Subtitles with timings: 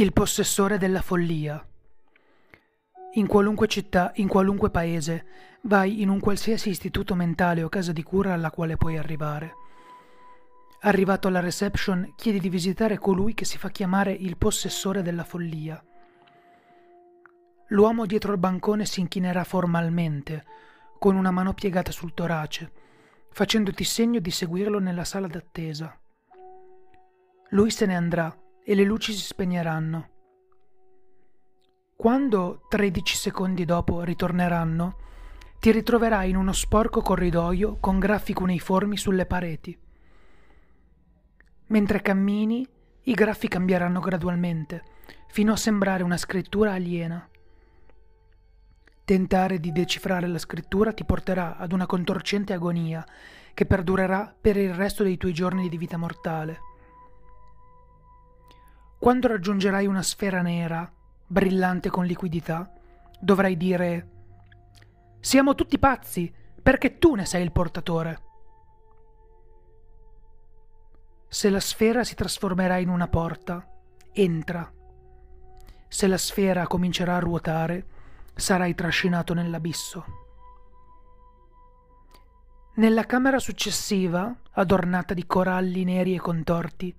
[0.00, 1.60] Il possessore della follia.
[3.14, 5.26] In qualunque città, in qualunque paese,
[5.62, 9.54] vai in un qualsiasi istituto mentale o casa di cura alla quale puoi arrivare.
[10.82, 15.84] Arrivato alla reception, chiedi di visitare colui che si fa chiamare il possessore della follia.
[17.70, 20.44] L'uomo dietro il bancone si inchinerà formalmente,
[21.00, 22.70] con una mano piegata sul torace,
[23.32, 25.98] facendoti segno di seguirlo nella sala d'attesa.
[27.48, 28.32] Lui se ne andrà
[28.68, 30.08] e le luci si spegneranno.
[31.96, 34.96] Quando, 13 secondi dopo, ritorneranno,
[35.58, 39.74] ti ritroverai in uno sporco corridoio con graffi cuneiformi sulle pareti.
[41.68, 42.68] Mentre cammini,
[43.04, 44.84] i graffi cambieranno gradualmente,
[45.28, 47.26] fino a sembrare una scrittura aliena.
[49.02, 53.02] Tentare di decifrare la scrittura ti porterà ad una contorcente agonia
[53.54, 56.76] che perdurerà per il resto dei tuoi giorni di vita mortale.
[58.98, 60.90] Quando raggiungerai una sfera nera,
[61.26, 62.70] brillante con liquidità,
[63.20, 64.08] dovrai dire
[65.20, 68.22] Siamo tutti pazzi, perché tu ne sei il portatore.
[71.28, 73.64] Se la sfera si trasformerà in una porta,
[74.12, 74.72] entra.
[75.86, 77.86] Se la sfera comincerà a ruotare,
[78.34, 80.04] sarai trascinato nell'abisso.
[82.74, 86.94] Nella camera successiva, adornata di coralli neri e contorti,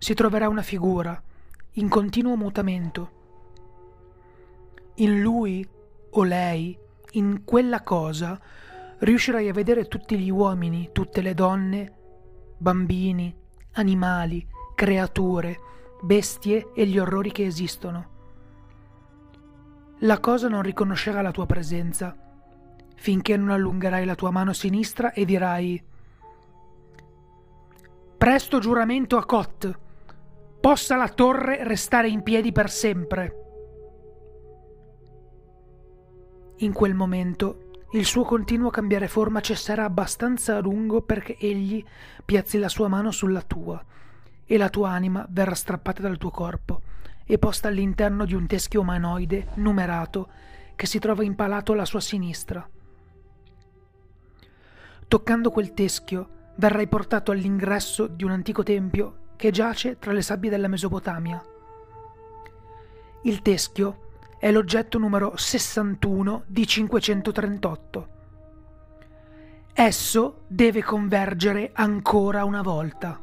[0.00, 1.22] si troverà una figura
[1.72, 3.10] in continuo mutamento.
[4.94, 5.66] In lui
[6.12, 6.76] o lei,
[7.12, 8.40] in quella cosa,
[9.00, 11.92] riuscirai a vedere tutti gli uomini, tutte le donne,
[12.56, 13.34] bambini,
[13.72, 15.60] animali, creature,
[16.00, 18.08] bestie e gli orrori che esistono.
[19.98, 22.16] La cosa non riconoscerà la tua presenza
[22.96, 25.82] finché non allungherai la tua mano sinistra e dirai
[28.16, 29.78] Presto giuramento a Cot
[30.60, 33.34] possa la torre restare in piedi per sempre.
[36.58, 41.82] In quel momento il suo continuo cambiare forma cesserà abbastanza a lungo perché egli
[42.24, 43.82] piazzi la sua mano sulla tua
[44.44, 46.82] e la tua anima verrà strappata dal tuo corpo
[47.24, 50.28] e posta all'interno di un teschio umanoide numerato
[50.76, 52.68] che si trova impalato alla sua sinistra.
[55.08, 60.50] Toccando quel teschio verrai portato all'ingresso di un antico tempio che giace tra le sabbie
[60.50, 61.42] della Mesopotamia.
[63.22, 68.08] Il teschio è l'oggetto numero 61 di 538.
[69.72, 73.18] Esso deve convergere ancora una volta.